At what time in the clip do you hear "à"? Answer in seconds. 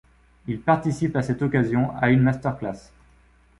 1.15-1.21, 1.97-2.09